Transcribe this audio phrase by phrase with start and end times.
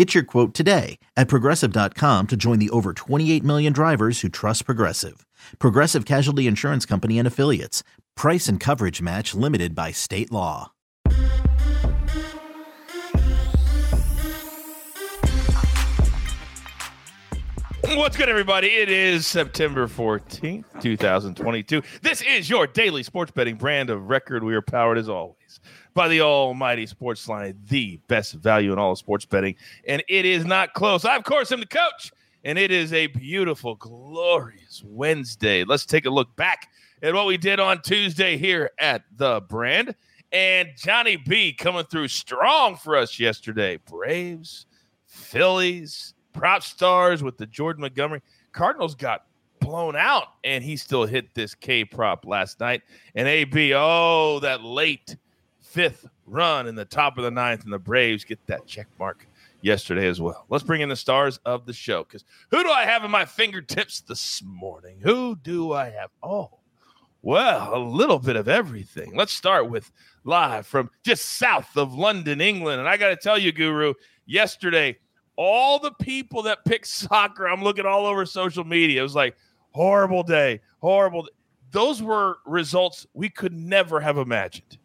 [0.00, 4.64] Get your quote today at progressive.com to join the over 28 million drivers who trust
[4.64, 5.26] Progressive.
[5.58, 7.82] Progressive Casualty Insurance Company and Affiliates.
[8.16, 10.72] Price and coverage match limited by state law.
[17.82, 18.68] What's good, everybody?
[18.68, 21.82] It is September 14th, 2022.
[22.00, 24.44] This is your daily sports betting brand of record.
[24.44, 25.60] We are powered as always
[25.94, 29.54] by the almighty SportsLine, the best value in all of sports betting.
[29.86, 31.04] And it is not close.
[31.04, 32.12] I, of course, am the coach,
[32.44, 35.64] and it is a beautiful, glorious Wednesday.
[35.64, 36.68] Let's take a look back
[37.02, 39.94] at what we did on Tuesday here at the brand.
[40.32, 43.78] And Johnny B coming through strong for us yesterday.
[43.78, 44.66] Braves,
[45.06, 48.22] Phillies, prop stars with the Jordan Montgomery.
[48.52, 49.26] Cardinals got
[49.60, 52.82] blown out, and he still hit this K prop last night.
[53.14, 55.16] And AB, oh, that late
[55.70, 59.26] fifth run in the top of the ninth, and the Braves get that check mark
[59.62, 60.46] yesterday as well.
[60.48, 63.24] Let's bring in the stars of the show because who do I have in my
[63.24, 64.98] fingertips this morning?
[65.02, 66.10] Who do I have?
[66.22, 66.50] Oh,
[67.22, 69.14] well, a little bit of everything.
[69.14, 69.92] Let's start with
[70.24, 72.80] live from just south of London, England.
[72.80, 73.94] And I got to tell you, Guru,
[74.26, 74.98] yesterday,
[75.36, 79.00] all the people that pick soccer, I'm looking all over social media.
[79.00, 79.36] It was like,
[79.72, 81.28] horrible day, horrible.
[81.70, 84.78] Those were results we could never have imagined.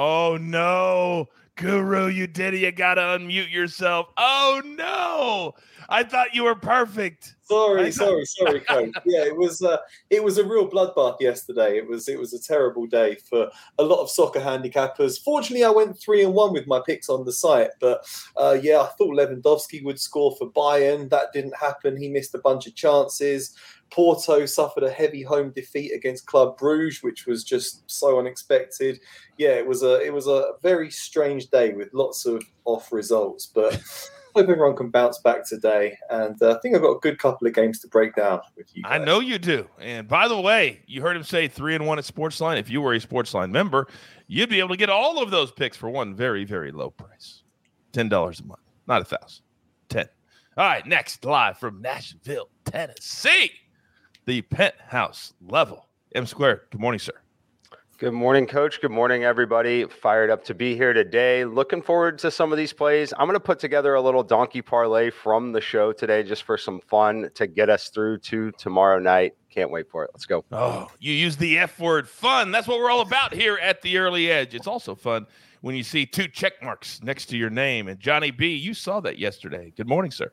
[0.00, 2.58] Oh no, Guru, you did it.
[2.60, 4.06] You gotta unmute yourself.
[4.16, 5.56] Oh no.
[5.90, 7.34] I thought you were perfect.
[7.44, 8.92] Sorry, sorry, sorry, coach.
[9.06, 9.78] Yeah, it was uh,
[10.10, 11.78] it was a real bloodbath yesterday.
[11.78, 15.22] It was it was a terrible day for a lot of soccer handicappers.
[15.22, 18.04] Fortunately, I went three and one with my picks on the site, but
[18.36, 21.08] uh, yeah, I thought Lewandowski would score for Bayern.
[21.08, 21.96] That didn't happen.
[21.96, 23.56] He missed a bunch of chances.
[23.90, 29.00] Porto suffered a heavy home defeat against Club Bruges, which was just so unexpected.
[29.38, 33.46] Yeah, it was a it was a very strange day with lots of off results,
[33.46, 33.82] but
[34.40, 35.96] hope everyone can bounce back today.
[36.10, 38.68] And uh, I think I've got a good couple of games to break down with
[38.74, 38.82] you.
[38.82, 39.00] Guys.
[39.00, 39.68] I know you do.
[39.80, 42.58] And by the way, you heard him say three and one at Sportsline.
[42.58, 43.88] If you were a Sportsline member,
[44.26, 47.42] you'd be able to get all of those picks for one very very low price,
[47.92, 49.44] ten dollars a month, not a thousand,
[49.88, 50.08] ten.
[50.56, 53.52] All right, next live from Nashville, Tennessee
[54.28, 55.88] the penthouse level.
[56.14, 57.14] M Square, good morning, sir.
[57.98, 58.80] Good morning, coach.
[58.80, 59.84] Good morning, everybody.
[59.84, 61.44] Fired up to be here today.
[61.44, 63.12] Looking forward to some of these plays.
[63.18, 66.56] I'm going to put together a little donkey parlay from the show today just for
[66.56, 69.32] some fun to get us through to tomorrow night.
[69.50, 70.10] Can't wait for it.
[70.14, 70.44] Let's go.
[70.52, 72.52] Oh, you use the F word fun.
[72.52, 74.54] That's what we're all about here at the early edge.
[74.54, 75.26] It's also fun
[75.62, 77.88] when you see two check marks next to your name.
[77.88, 79.72] And Johnny B, you saw that yesterday.
[79.76, 80.30] Good morning, sir.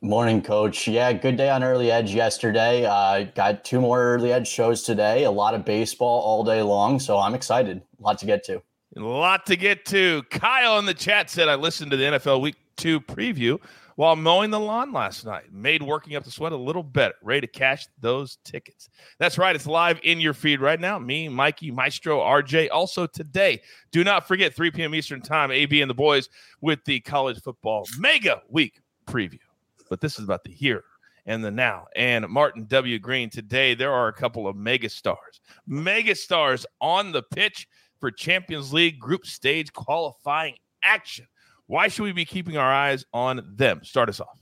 [0.00, 0.86] Morning, coach.
[0.86, 2.84] Yeah, good day on Early Edge yesterday.
[2.84, 5.24] Uh, got two more Early Edge shows today.
[5.24, 7.82] A lot of baseball all day long, so I'm excited.
[7.98, 8.62] A lot to get to.
[8.96, 10.22] A lot to get to.
[10.30, 13.58] Kyle in the chat said I listened to the NFL Week Two preview
[13.96, 15.52] while mowing the lawn last night.
[15.52, 17.14] Made working up the sweat a little better.
[17.20, 18.88] Ready to cash those tickets.
[19.18, 19.56] That's right.
[19.56, 21.00] It's live in your feed right now.
[21.00, 22.68] Me, Mikey, Maestro, RJ.
[22.70, 23.60] Also today,
[23.90, 24.94] do not forget 3 p.m.
[24.94, 25.50] Eastern Time.
[25.50, 26.28] AB and the boys
[26.60, 29.40] with the college football mega week preview
[29.88, 30.84] but this is about the here
[31.26, 31.86] and the now.
[31.96, 32.98] And Martin W.
[32.98, 37.68] Green, today there are a couple of megastars, megastars on the pitch
[38.00, 41.26] for Champions League group stage qualifying action.
[41.66, 43.84] Why should we be keeping our eyes on them?
[43.84, 44.38] Start us off.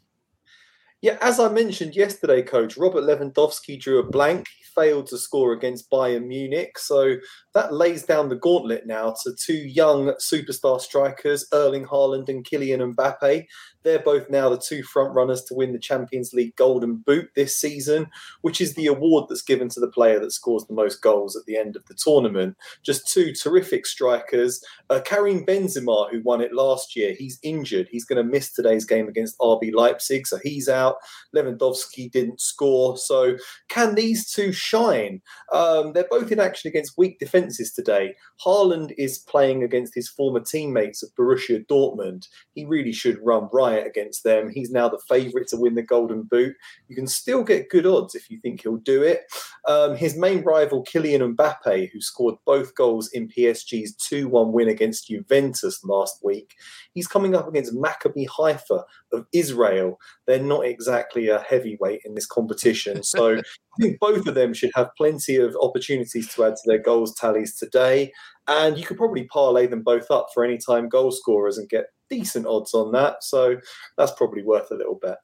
[1.06, 4.48] Yeah, as I mentioned yesterday, coach, Robert Lewandowski drew a blank.
[4.58, 6.80] He failed to score against Bayern Munich.
[6.80, 7.18] So
[7.54, 12.94] that lays down the gauntlet now to two young superstar strikers, Erling Haaland and Kylian
[12.94, 13.46] Mbappe.
[13.86, 17.54] They're both now the two front runners to win the Champions League Golden Boot this
[17.56, 18.08] season,
[18.42, 21.44] which is the award that's given to the player that scores the most goals at
[21.46, 22.56] the end of the tournament.
[22.82, 24.60] Just two terrific strikers.
[24.90, 27.86] Uh, Karim Benzema, who won it last year, he's injured.
[27.88, 30.95] He's going to miss today's game against RB Leipzig, so he's out.
[31.34, 32.96] Lewandowski didn't score.
[32.96, 33.36] So,
[33.68, 35.20] can these two shine?
[35.52, 38.14] Um, they're both in action against weak defenses today.
[38.44, 42.26] Haaland is playing against his former teammates of Borussia Dortmund.
[42.54, 44.50] He really should run riot against them.
[44.50, 46.54] He's now the favourite to win the Golden Boot.
[46.88, 49.22] You can still get good odds if you think he'll do it.
[49.66, 54.68] Um, his main rival, Kylian Mbappe, who scored both goals in PSG's 2 1 win
[54.68, 56.54] against Juventus last week,
[56.94, 59.98] he's coming up against Maccabi Haifa of Israel.
[60.26, 63.02] They're not exactly a heavyweight in this competition.
[63.02, 63.42] So I
[63.80, 67.56] think both of them should have plenty of opportunities to add to their goals tallies
[67.56, 68.12] today.
[68.46, 71.86] And you could probably parlay them both up for any time goal scorers and get
[72.10, 73.24] decent odds on that.
[73.24, 73.56] So
[73.96, 75.18] that's probably worth a little bet.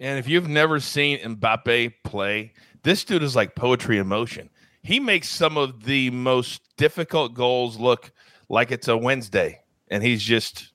[0.00, 2.52] And if you've never seen Mbappe play,
[2.84, 4.48] this dude is like poetry in motion.
[4.82, 8.12] He makes some of the most difficult goals look
[8.48, 9.60] like it's a Wednesday,
[9.90, 10.72] and he's just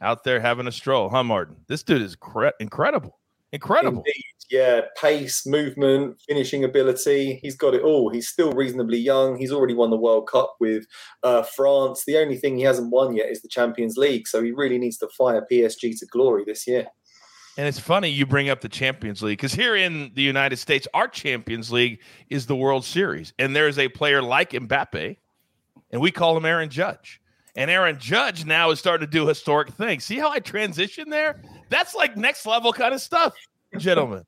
[0.00, 1.56] out there having a stroll, huh, Martin?
[1.66, 3.18] This dude is cre- incredible.
[3.52, 3.98] Incredible.
[3.98, 4.24] Indeed.
[4.50, 7.38] Yeah, pace, movement, finishing ability.
[7.42, 8.10] He's got it all.
[8.10, 9.38] He's still reasonably young.
[9.38, 10.84] He's already won the World Cup with
[11.22, 12.04] uh, France.
[12.06, 14.28] The only thing he hasn't won yet is the Champions League.
[14.28, 16.86] So he really needs to fire PSG to glory this year.
[17.56, 20.88] And it's funny you bring up the Champions League because here in the United States,
[20.94, 22.00] our Champions League
[22.30, 23.34] is the World Series.
[23.38, 25.16] And there's a player like Mbappe,
[25.90, 27.20] and we call him Aaron Judge.
[27.54, 30.04] And Aaron Judge now is starting to do historic things.
[30.04, 31.42] See how I transition there?
[31.72, 33.34] That's like next level kind of stuff,
[33.78, 34.24] gentlemen.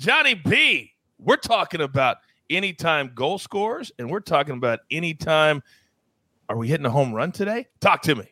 [0.00, 2.16] Johnny B, we're talking about
[2.50, 5.62] anytime goal scores, and we're talking about anytime.
[6.48, 7.68] Are we hitting a home run today?
[7.80, 8.24] Talk to me.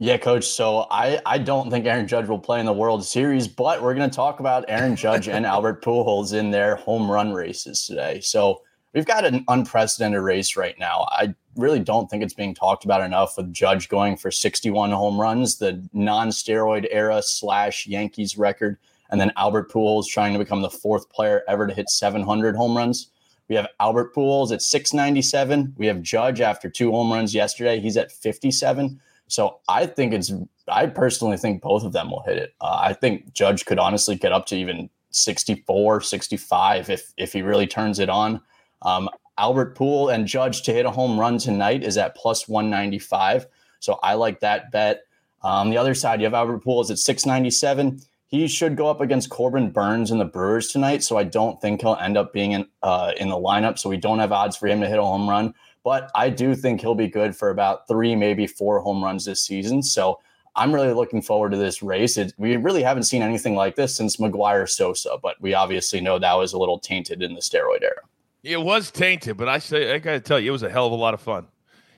[0.00, 0.44] Yeah, coach.
[0.44, 3.94] So I, I don't think Aaron Judge will play in the World Series, but we're
[3.94, 8.20] going to talk about Aaron Judge and Albert Pujols in their home run races today.
[8.20, 8.62] So
[8.98, 11.06] we've got an unprecedented race right now.
[11.12, 15.20] I really don't think it's being talked about enough with Judge going for 61 home
[15.20, 18.76] runs, the non-steroid era slash Yankees record,
[19.08, 22.76] and then Albert Pujols trying to become the fourth player ever to hit 700 home
[22.76, 23.12] runs.
[23.46, 25.76] We have Albert Pujols at 697.
[25.78, 27.78] We have Judge after two home runs yesterday.
[27.78, 29.00] He's at 57.
[29.28, 30.32] So I think it's,
[30.66, 32.54] I personally think both of them will hit it.
[32.60, 37.42] Uh, I think Judge could honestly get up to even 64, 65 if, if he
[37.42, 38.40] really turns it on.
[38.82, 43.46] Um, Albert Poole and Judge to hit a home run tonight is at plus 195.
[43.80, 45.02] So I like that bet.
[45.42, 48.00] Um, the other side, you have Albert Pujols is at 697.
[48.26, 51.02] He should go up against Corbin Burnes and the Brewers tonight.
[51.02, 53.78] So I don't think he'll end up being in, uh, in the lineup.
[53.78, 55.54] So we don't have odds for him to hit a home run
[55.88, 59.42] but I do think he'll be good for about three, maybe four home runs this
[59.42, 59.82] season.
[59.82, 60.20] So
[60.54, 62.18] I'm really looking forward to this race.
[62.18, 66.18] It, we really haven't seen anything like this since McGwire Sosa, but we obviously know
[66.18, 68.02] that was a little tainted in the steroid era.
[68.42, 70.86] It was tainted, but I say I got to tell you, it was a hell
[70.86, 71.46] of a lot of fun.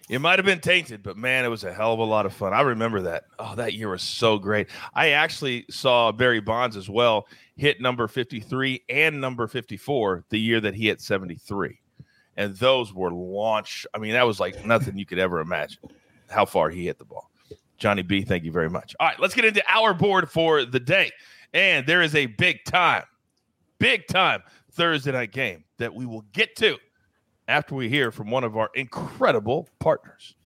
[0.08, 2.32] It might have been tainted, but man, it was a hell of a lot of
[2.32, 2.52] fun.
[2.52, 3.24] I remember that.
[3.38, 4.68] Oh, that year was so great.
[4.92, 10.60] I actually saw Barry Bonds as well hit number 53 and number 54 the year
[10.60, 11.78] that he hit 73
[12.40, 13.86] and those were launch.
[13.92, 15.78] I mean, that was like nothing you could ever imagine
[16.30, 17.30] how far he hit the ball.
[17.76, 18.96] Johnny B, thank you very much.
[18.98, 21.10] All right, let's get into our board for the day.
[21.52, 23.02] And there is a big time,
[23.78, 26.78] big time Thursday night game that we will get to
[27.48, 30.36] after we hear from one of our incredible partners.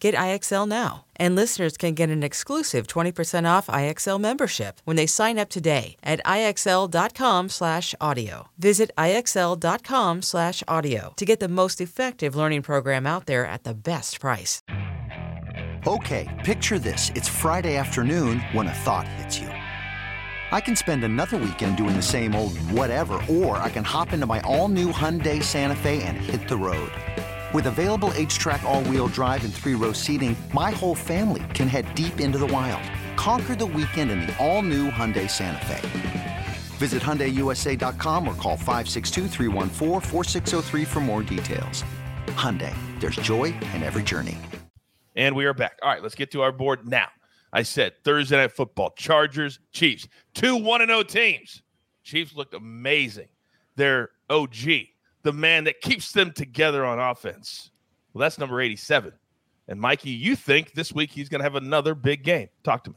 [0.00, 1.04] Get IXL now.
[1.16, 5.96] And listeners can get an exclusive 20% off IXL membership when they sign up today
[6.02, 8.48] at IXL.com/audio.
[8.58, 14.62] Visit IXL.com/audio to get the most effective learning program out there at the best price.
[15.86, 17.10] Okay, picture this.
[17.14, 19.48] It's Friday afternoon when a thought hits you.
[20.52, 24.26] I can spend another weekend doing the same old whatever, or I can hop into
[24.26, 26.90] my all-new Hyundai Santa Fe and hit the road.
[27.52, 32.38] With available H-Track all-wheel drive and three-row seating, my whole family can head deep into
[32.38, 32.88] the wild.
[33.16, 35.80] Conquer the weekend in the all-new Hyundai Santa Fe.
[36.78, 39.26] Visit HyundaiUSA.com or call 562
[40.84, 41.82] for more details.
[42.28, 44.38] Hyundai, there's joy in every journey.
[45.16, 45.76] And we are back.
[45.82, 47.08] All right, let's get to our board now.
[47.52, 51.62] I said Thursday night football, Chargers, Chiefs, two 1 0 teams.
[52.04, 53.28] Chiefs looked amazing.
[53.74, 54.86] They're OG,
[55.22, 57.70] the man that keeps them together on offense.
[58.12, 59.12] Well, that's number 87.
[59.68, 62.48] And Mikey, you think this week he's going to have another big game.
[62.64, 62.96] Talk to me.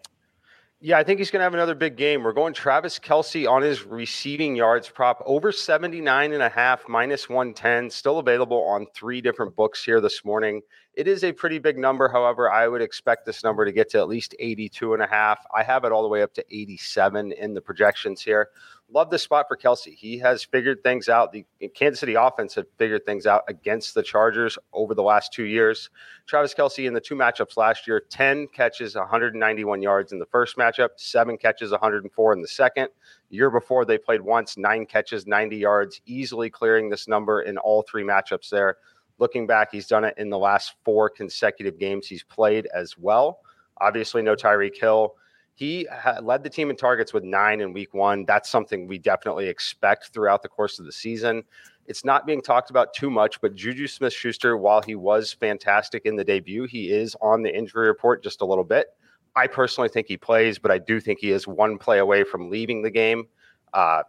[0.86, 2.24] Yeah, I think he's going to have another big game.
[2.24, 7.30] We're going Travis Kelce on his receiving yards prop over 79 and a half, minus
[7.30, 10.62] 110, still available on three different books here this morning.
[10.94, 12.10] It is a pretty big number.
[12.10, 15.40] However, I would expect this number to get to at least 82 and a half.
[15.56, 18.50] I have it all the way up to 87 in the projections here
[18.94, 19.96] love this spot for Kelce.
[19.96, 21.32] He has figured things out.
[21.32, 25.46] The Kansas City offense had figured things out against the Chargers over the last two
[25.46, 25.90] years.
[26.28, 30.58] Travis Kelce in the two matchups last year 10 catches, 191 yards in the first
[30.58, 32.90] matchup, seven catches, 104 in the second.
[33.30, 37.82] year before, they played once, nine catches, 90 yards, easily clearing this number in all
[37.82, 38.78] three matchups there.
[39.18, 43.40] Looking back, he's done it in the last four consecutive games he's played as well.
[43.82, 45.16] Obviously, no Tyreek Hill.
[45.56, 45.88] He
[46.22, 48.26] led the team in targets with nine in week one.
[48.26, 51.44] That's something we definitely expect throughout the course of the season.
[51.86, 56.06] It's not being talked about too much, but Juju Smith Schuster, while he was fantastic
[56.06, 58.88] in the debut, he is on the injury report just a little bit.
[59.36, 62.50] I personally think he plays, but I do think he is one play away from
[62.50, 63.28] leaving the game.
[63.74, 64.04] Uh,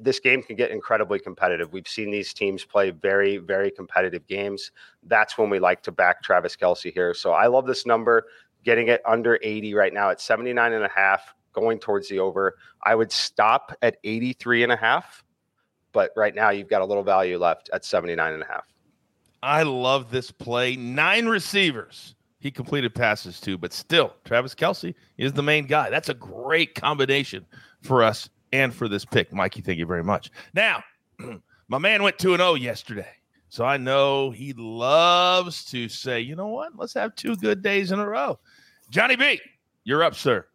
[0.00, 1.72] this game can get incredibly competitive.
[1.72, 4.70] We've seen these teams play very, very competitive games.
[5.02, 7.14] That's when we like to back Travis Kelce here.
[7.14, 8.26] So I love this number
[8.64, 12.56] getting it under 80 right now at 79 and a half, going towards the over.
[12.82, 15.24] I would stop at 83 and a half,
[15.92, 18.66] but right now you've got a little value left at 79 and a half.
[19.42, 20.74] I love this play.
[20.74, 25.88] Nine receivers he completed passes too, but still, Travis Kelce is the main guy.
[25.88, 27.46] That's a great combination
[27.80, 29.32] for us and for this pick.
[29.32, 30.30] Mikey, thank you very much.
[30.52, 30.84] Now,
[31.68, 33.08] my man went 2 0 yesterday.
[33.48, 36.76] So I know he loves to say, you know what?
[36.76, 38.38] Let's have two good days in a row.
[38.94, 39.40] Johnny B,
[39.82, 40.46] you're up, sir.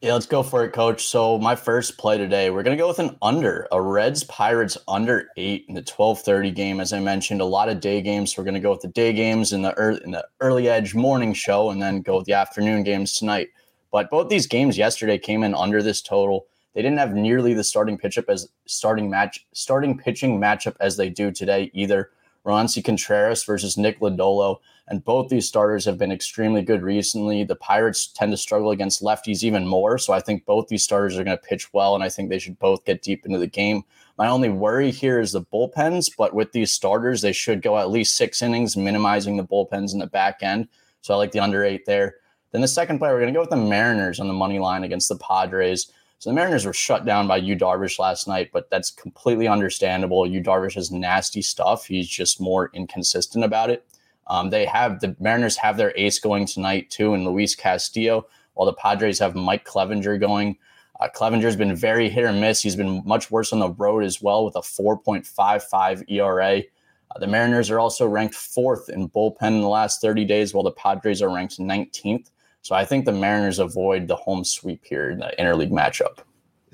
[0.00, 1.06] Yeah, let's go for it, coach.
[1.06, 5.28] So my first play today, we're gonna go with an under, a Reds Pirates under
[5.36, 6.80] eight in the 12:30 game.
[6.80, 8.34] As I mentioned, a lot of day games.
[8.34, 10.96] So we're gonna go with the day games in the early, in the early edge
[10.96, 13.50] morning show, and then go with the afternoon games tonight.
[13.92, 16.46] But both these games yesterday came in under this total.
[16.74, 21.08] They didn't have nearly the starting pitchup as starting match starting pitching matchup as they
[21.08, 22.10] do today either.
[22.44, 24.58] Roansy Contreras versus Nick Lodolo.
[24.88, 27.44] And both these starters have been extremely good recently.
[27.44, 29.96] The Pirates tend to struggle against lefties even more.
[29.96, 32.38] So I think both these starters are going to pitch well, and I think they
[32.38, 33.84] should both get deep into the game.
[34.18, 37.90] My only worry here is the bullpens, but with these starters, they should go at
[37.90, 40.68] least six innings, minimizing the bullpens in the back end.
[41.00, 42.16] So I like the under eight there.
[42.50, 44.84] Then the second play, we're going to go with the Mariners on the money line
[44.84, 45.90] against the Padres.
[46.18, 50.26] So the Mariners were shut down by Yu Darvish last night, but that's completely understandable.
[50.26, 51.86] Yu Darvish has nasty stuff.
[51.86, 53.86] He's just more inconsistent about it.
[54.32, 58.64] Um, they have the Mariners have their ace going tonight too, and Luis Castillo, while
[58.64, 60.56] the Padres have Mike Clevinger going.
[60.98, 62.62] Uh, Clevinger's been very hit or miss.
[62.62, 66.60] He's been much worse on the road as well with a 4.55 ERA.
[66.60, 70.64] Uh, the Mariners are also ranked fourth in bullpen in the last 30 days, while
[70.64, 72.30] the Padres are ranked 19th.
[72.62, 76.20] So I think the Mariners avoid the home sweep here in the interleague matchup.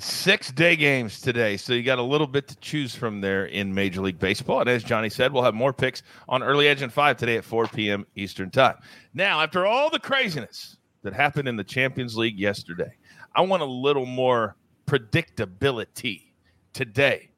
[0.01, 3.75] Six day games today, so you got a little bit to choose from there in
[3.75, 4.61] Major League Baseball.
[4.61, 7.45] And as Johnny said, we'll have more picks on Early Edge and 5 today at
[7.45, 8.07] 4 p.m.
[8.15, 8.77] Eastern Time.
[9.13, 12.97] Now, after all the craziness that happened in the Champions League yesterday,
[13.35, 14.55] I want a little more
[14.87, 16.27] predictability
[16.73, 17.31] today.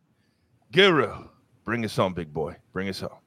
[0.71, 1.29] Guru,
[1.65, 2.57] bring us home, big boy.
[2.75, 3.21] Bring us home.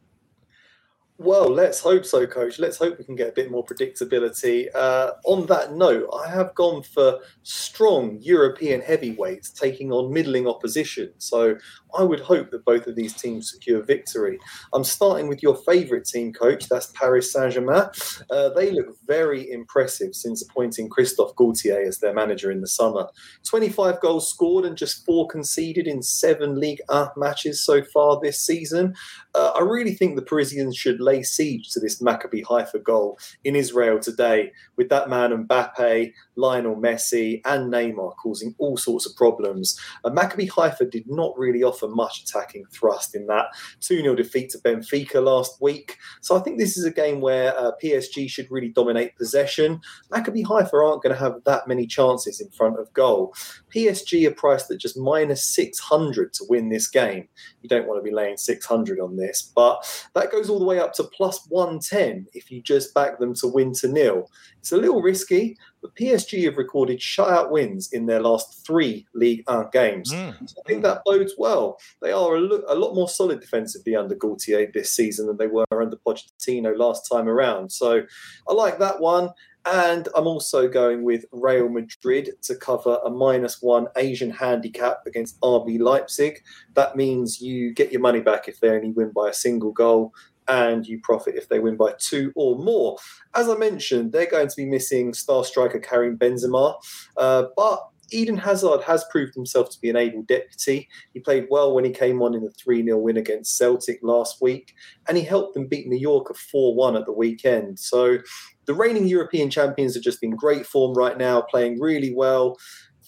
[1.19, 2.57] Well, let's hope so, coach.
[2.57, 4.67] Let's hope we can get a bit more predictability.
[4.73, 11.13] Uh, on that note, I have gone for strong European heavyweights taking on middling opposition.
[11.19, 11.55] So
[11.95, 14.39] I would hope that both of these teams secure victory.
[14.73, 16.67] I'm starting with your favourite team, coach.
[16.67, 17.89] That's Paris Saint Germain.
[18.29, 23.07] Uh, they look very impressive since appointing Christophe Galtier as their manager in the summer.
[23.45, 28.39] 25 goals scored and just four conceded in seven League A matches so far this
[28.39, 28.95] season.
[29.35, 33.55] Uh, I really think the Parisians should lay siege to this Maccabi Haifa goal in
[33.55, 39.79] Israel today, with that man Mbappe, Lionel Messi, and Neymar causing all sorts of problems.
[40.03, 43.47] Uh, Maccabi Haifa did not really offer much attacking thrust in that
[43.81, 45.97] 2 0 defeat to Benfica last week.
[46.21, 49.81] So I think this is a game where uh, PSG should really dominate possession.
[50.11, 53.33] Maccabi Haifa aren't going to have that many chances in front of goal.
[53.73, 57.27] PSG are priced at just minus 600 to win this game.
[57.61, 60.79] You don't want to be laying 600 on this, but that goes all the way
[60.79, 64.29] up to plus 110 if you just back them to win to nil.
[64.63, 69.43] It's a little risky, but PSG have recorded shutout wins in their last three League
[69.45, 70.09] One games.
[70.09, 70.49] Mm.
[70.49, 71.77] So I think that bodes well.
[72.01, 75.47] They are a, lo- a, lot more solid defensively under Galtier this season than they
[75.47, 77.73] were under Pochettino last time around.
[77.73, 78.03] So
[78.47, 79.31] I like that one.
[79.65, 85.39] And I'm also going with Real Madrid to cover a minus one Asian handicap against
[85.41, 86.41] RB Leipzig.
[86.75, 90.13] That means you get your money back if they only win by a single goal
[90.47, 92.97] and you profit if they win by two or more.
[93.35, 96.75] As I mentioned, they're going to be missing star striker Karim Benzema,
[97.17, 100.87] uh, but Eden Hazard has proved himself to be an able deputy.
[101.13, 104.41] He played well when he came on in the 3 0 win against Celtic last
[104.41, 104.73] week,
[105.07, 107.79] and he helped them beat Mallorca 4 1 at the weekend.
[107.79, 108.19] So
[108.65, 112.57] the reigning European champions have just been great form right now, playing really well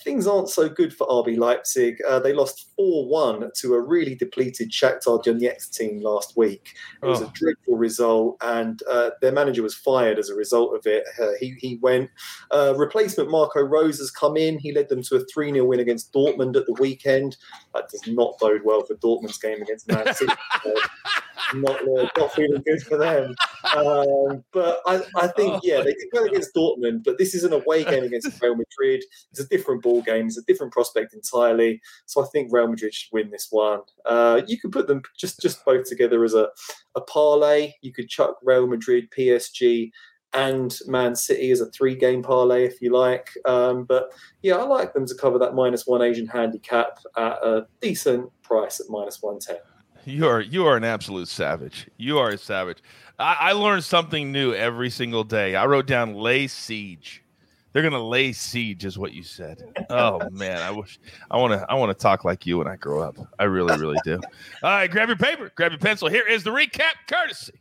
[0.06, 1.98] things aren't so good for RB Leipzig.
[2.08, 6.76] Uh, they lost 4 1 to a really depleted Shakhtar Donetsk team last week.
[7.02, 7.26] It was oh.
[7.26, 11.04] a dreadful result, and uh, their manager was fired as a result of it.
[11.20, 12.12] Uh, he, he went.
[12.52, 14.60] Uh, replacement Marco Rose has come in.
[14.60, 17.36] He led them to a 3 0 win against Dortmund at the weekend.
[17.74, 20.34] That does not bode well for Dortmund's game against Man City.
[21.54, 23.36] not, uh, not feeling good for them.
[23.76, 27.54] Um, but I, I think, yeah, they did well against Dortmund, but this is an
[27.54, 29.04] away game against Real Madrid.
[29.32, 31.82] It's a different ball game, it's a different prospect entirely.
[32.06, 33.82] So I think Real Madrid should win this one.
[34.06, 36.50] Uh, you could put them just, just both together as a,
[36.96, 37.74] a parlay.
[37.82, 39.92] You could chuck Real Madrid, PSG,
[40.36, 43.32] and Man City as a three game parlay, if you like.
[43.46, 44.12] Um, but
[44.42, 48.80] yeah, I like them to cover that minus one Asian handicap at a decent price
[48.80, 49.58] at minus 110.
[50.08, 51.88] You are you are an absolute savage.
[51.98, 52.78] You are a savage.
[53.18, 55.56] I, I learned something new every single day.
[55.56, 57.24] I wrote down lay siege.
[57.76, 59.62] They're gonna lay siege, is what you said.
[59.90, 60.98] Oh man, I wish
[61.30, 63.18] I want to I want to talk like you when I grow up.
[63.38, 64.20] I really, really do.
[64.64, 66.08] All right, grab your paper, grab your pencil.
[66.08, 67.54] Here is the recap, courtesy.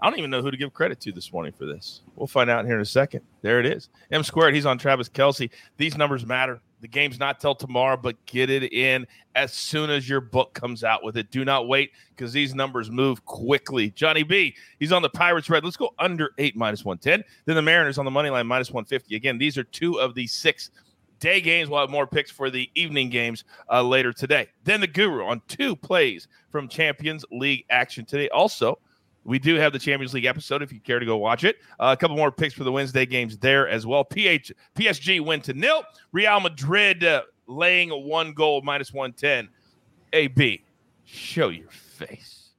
[0.00, 2.02] I don't even know who to give credit to this morning for this.
[2.14, 3.22] We'll find out here in a second.
[3.40, 3.88] There it is.
[4.12, 4.54] M squared.
[4.54, 5.50] He's on Travis Kelce.
[5.78, 6.60] These numbers matter.
[6.80, 10.84] The game's not till tomorrow, but get it in as soon as your book comes
[10.84, 11.30] out with it.
[11.30, 13.90] Do not wait because these numbers move quickly.
[13.90, 15.64] Johnny B, he's on the Pirates red.
[15.64, 17.24] Let's go under eight minus 110.
[17.46, 19.16] Then the Mariners on the money line minus 150.
[19.16, 20.70] Again, these are two of the six
[21.18, 21.68] day games.
[21.68, 24.48] We'll have more picks for the evening games uh, later today.
[24.64, 28.28] Then the Guru on two plays from Champions League action today.
[28.28, 28.78] Also,
[29.24, 31.56] we do have the Champions League episode if you care to go watch it.
[31.78, 34.04] Uh, a couple more picks for the Wednesday games there as well.
[34.04, 35.82] PH, PSG win to nil.
[36.12, 39.48] Real Madrid uh, laying a one goal minus 110.
[40.14, 40.64] AB,
[41.04, 42.50] show your face.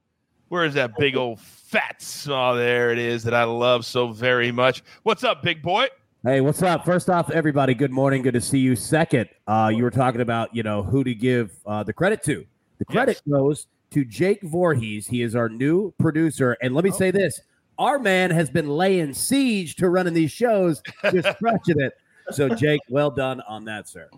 [0.49, 2.05] Where is that big old fat?
[2.27, 4.83] Oh, there it is that I love so very much.
[5.03, 5.87] What's up, big boy?
[6.23, 6.85] Hey, what's up?
[6.85, 8.21] First off, everybody, good morning.
[8.21, 8.75] Good to see you.
[8.75, 12.45] Second, uh, you were talking about, you know, who to give uh, the credit to.
[12.77, 13.33] The credit yes.
[13.33, 15.07] goes– to Jake Voorhees.
[15.07, 16.57] He is our new producer.
[16.61, 17.41] And let me say this
[17.77, 21.93] our man has been laying siege to running these shows, just crushing it.
[22.31, 24.09] So, Jake, well done on that, sir.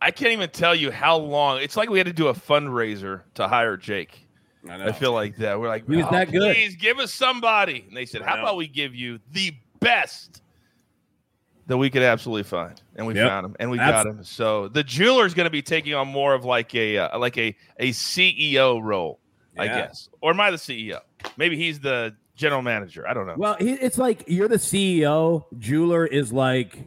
[0.00, 1.60] I can't even tell you how long.
[1.60, 4.26] It's like we had to do a fundraiser to hire Jake.
[4.68, 5.58] I, I feel like that.
[5.58, 6.54] We're like, he was oh, that good.
[6.54, 7.84] Please give us somebody.
[7.86, 10.42] And they said, How about we give you the best
[11.68, 13.28] that we could absolutely find, and we yep.
[13.28, 14.24] found him, and we got him.
[14.24, 17.38] So the jeweler is going to be taking on more of like a uh, like
[17.38, 19.20] a a CEO role,
[19.54, 19.62] yeah.
[19.62, 21.00] I guess, or am I the CEO?
[21.36, 23.06] Maybe he's the general manager.
[23.06, 23.34] I don't know.
[23.36, 25.44] Well, he, it's like you're the CEO.
[25.58, 26.78] Jeweler is like,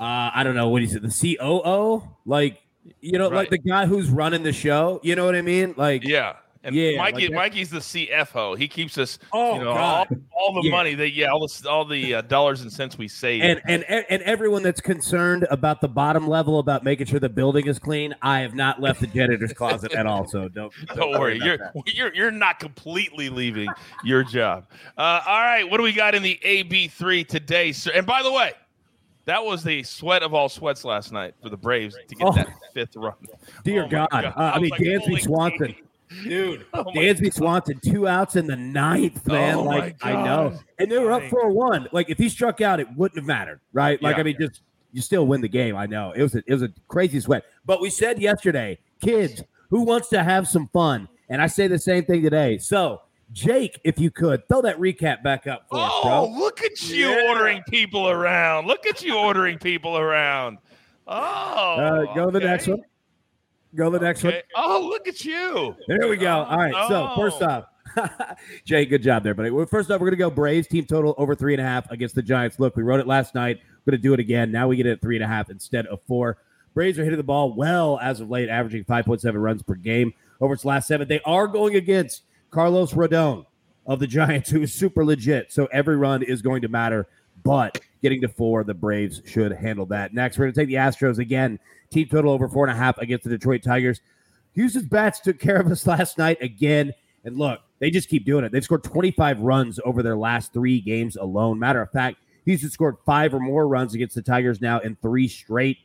[0.00, 2.60] uh, I don't know what he said, the COO, like
[3.00, 3.36] you know, right.
[3.36, 5.00] like the guy who's running the show.
[5.04, 5.74] You know what I mean?
[5.76, 6.36] Like, yeah.
[6.66, 8.58] And yeah, Mikey, like Mikey's the CFO.
[8.58, 10.70] He keeps us, oh, you know, all, all, the yeah.
[10.72, 13.40] money that yeah, all the all the uh, dollars and cents we save.
[13.40, 17.68] And, and and everyone that's concerned about the bottom level about making sure the building
[17.68, 20.26] is clean, I have not left the janitor's closet at all.
[20.26, 21.72] So don't don't, don't worry, you're that.
[21.86, 23.68] you're you're not completely leaving
[24.02, 24.66] your job.
[24.98, 27.92] Uh, all right, what do we got in the AB three today, sir?
[27.94, 28.52] And by the way.
[29.26, 32.30] That was the sweat of all sweats last night for the Braves to get oh,
[32.30, 33.14] that fifth run.
[33.64, 34.08] Dear oh God.
[34.12, 34.24] God.
[34.24, 35.74] Uh, I, I mean, like, Dansby Swanson.
[36.22, 39.56] Dude, oh Dansby Swanson, two outs in the ninth, man.
[39.56, 41.88] Oh like I know, and they were up four one.
[41.92, 44.00] Like if he struck out, it wouldn't have mattered, right?
[44.02, 44.20] Like yeah.
[44.20, 45.76] I mean, just you still win the game.
[45.76, 49.42] I know it was a, it was a crazy sweat, but we said yesterday, kids,
[49.70, 51.08] who wants to have some fun?
[51.28, 52.58] And I say the same thing today.
[52.58, 56.38] So Jake, if you could throw that recap back up for oh, us, bro.
[56.38, 57.28] look at you yeah.
[57.28, 58.66] ordering people around.
[58.66, 60.58] Look at you ordering people around.
[61.08, 62.82] Oh, uh, go to the next one.
[63.76, 64.42] Go to the next okay.
[64.54, 64.64] one.
[64.64, 65.76] Oh, look at you.
[65.86, 66.44] There we go.
[66.44, 66.74] All right.
[66.74, 66.88] Oh.
[66.88, 67.66] So first off,
[68.64, 69.50] Jay, good job there, buddy.
[69.50, 72.14] Well, First off, we're gonna go Braves team total over three and a half against
[72.14, 72.58] the Giants.
[72.58, 73.60] Look, we wrote it last night.
[73.84, 74.50] We're gonna do it again.
[74.50, 76.38] Now we get it at three and a half instead of four.
[76.74, 80.12] Braves are hitting the ball well as of late, averaging 5.7 runs per game
[80.42, 81.08] over its last seven.
[81.08, 83.46] They are going against Carlos Rodon
[83.86, 85.52] of the Giants, who is super legit.
[85.52, 87.08] So every run is going to matter.
[87.46, 90.12] But getting to four, the Braves should handle that.
[90.12, 91.58] Next, we're going to take the Astros again.
[91.90, 94.00] Team total over four and a half against the Detroit Tigers.
[94.54, 96.92] Houston's bats took care of us last night again.
[97.24, 98.52] And look, they just keep doing it.
[98.52, 101.58] They've scored 25 runs over their last three games alone.
[101.58, 105.28] Matter of fact, Houston scored five or more runs against the Tigers now in three
[105.28, 105.78] straight.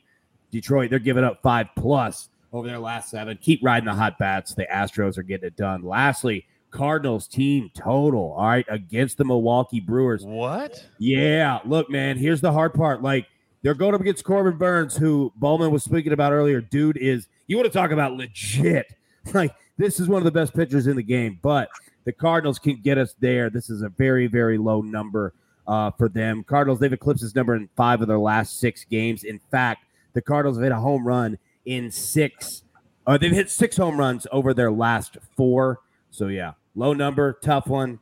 [0.52, 3.38] Detroit, they're giving up five plus over their last seven.
[3.42, 4.54] Keep riding the hot bats.
[4.54, 5.84] The Astros are getting it done.
[5.84, 10.24] Lastly, Cardinals team total, all right, against the Milwaukee Brewers.
[10.26, 10.86] What?
[10.98, 13.02] Yeah, look, man, here's the hard part.
[13.02, 13.28] Like,
[13.62, 16.62] they're going up against Corbin Burnes, who Bollman was speaking about earlier.
[16.62, 18.88] Dude is, you want to talk about legit.
[19.36, 21.70] Like, this is one of the best pitchers in the game, but
[22.06, 23.52] the Cardinals can get us there.
[23.52, 25.36] This is a very, very low number
[25.68, 26.44] uh, for them.
[26.44, 29.24] Cardinals, they've eclipsed this number in five of their last six games.
[29.24, 32.64] In fact, the Cardinals have hit a home run in six.
[33.06, 35.82] Uh, they've hit six home runs over their last four.
[36.10, 38.00] So, yeah, low number, tough one.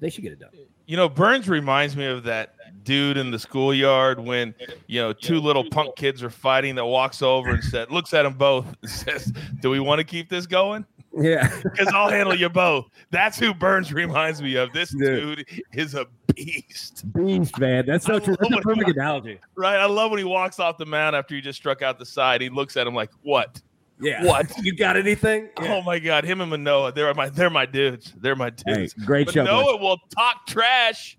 [0.00, 0.50] They should get it done.
[0.86, 4.54] You know, Burnes reminds me of that dude in the schoolyard when
[4.86, 8.22] you know two little punk kids are fighting that walks over and said looks at
[8.22, 9.30] them both and says
[9.60, 11.50] do we want to keep this going Yeah.
[11.62, 16.06] because i'll handle you both that's who Burnes reminds me of this dude is a
[16.34, 17.84] beast Beast, man.
[17.84, 18.36] That's so I true.
[18.40, 19.38] That's a perfect analogy.
[19.56, 22.06] right i love when he walks off the mound after he just struck out the
[22.06, 23.60] side he looks at him like what
[24.00, 24.24] Yeah.
[24.24, 24.52] What?
[24.64, 25.48] You got anything?
[25.58, 28.92] oh my god him and Manoah they're my they're my dudes they're my Hey, dudes
[28.94, 29.44] great show.
[29.44, 29.50] boys.
[29.52, 31.18] Manoah will talk trash.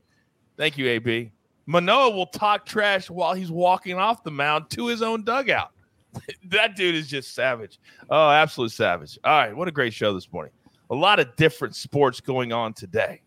[0.58, 1.32] Thank you, AB.
[1.66, 5.72] Manoah will talk trash while he's walking off the mound to his own dugout.
[6.46, 7.80] that dude is just savage.
[8.10, 9.20] Oh, absolute savage.
[9.24, 10.52] All right, what a great show this morning.
[10.90, 13.22] A lot of different sports going on today.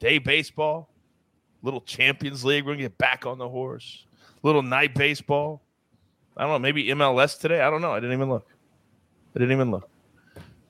[0.00, 0.90] Day baseball,
[1.62, 2.64] little Champions League.
[2.64, 4.04] We're gonna get back on the horse.
[4.42, 5.62] Little night baseball.
[6.36, 7.60] I don't know, maybe MLS today.
[7.60, 7.92] I don't know.
[7.92, 8.46] I didn't even look.
[9.34, 9.88] I didn't even look.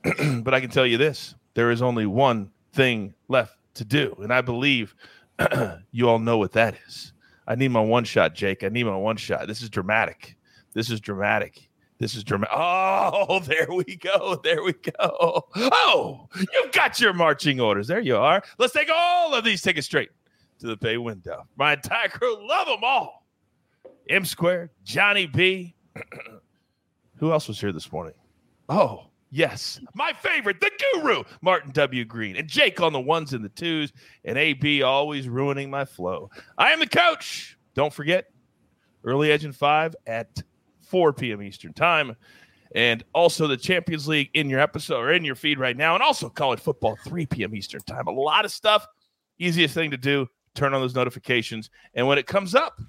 [0.42, 4.32] but I can tell you this: there is only one thing left to do, and
[4.32, 4.94] I believe
[5.92, 7.12] you all know what that is.
[7.46, 8.64] I need my one shot, Jake.
[8.64, 9.46] I need my one shot.
[9.46, 10.36] This is dramatic.
[10.72, 11.68] This is dramatic.
[11.98, 12.56] This is dramatic.
[12.56, 14.40] Oh, there we go.
[14.42, 15.44] There we go.
[15.56, 17.86] Oh, you've got your marching orders.
[17.86, 18.42] There you are.
[18.58, 20.10] Let's take all of these tickets straight
[20.60, 21.46] to the pay window.
[21.56, 23.26] My entire crew love them all.
[24.08, 25.74] M Square, Johnny B.
[27.16, 28.14] Who else was here this morning?
[28.68, 29.80] Oh, yes.
[29.94, 32.04] My favorite, the guru, Martin W.
[32.04, 33.92] Green, and Jake on the ones and the twos,
[34.24, 36.30] and AB always ruining my flow.
[36.56, 37.58] I am the coach.
[37.74, 38.26] Don't forget,
[39.04, 40.42] early edge and five at
[40.86, 41.42] 4 p.m.
[41.42, 42.16] Eastern time.
[42.74, 46.02] And also the Champions League in your episode or in your feed right now, and
[46.02, 47.54] also college football 3 p.m.
[47.54, 48.08] Eastern time.
[48.08, 48.86] A lot of stuff.
[49.38, 51.70] Easiest thing to do, turn on those notifications.
[51.94, 52.80] And when it comes up,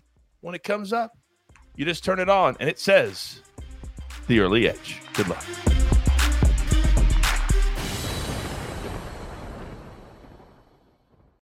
[0.41, 1.11] when it comes up,
[1.75, 3.41] you just turn it on and it says
[4.27, 5.01] the early edge.
[5.13, 5.43] Good luck.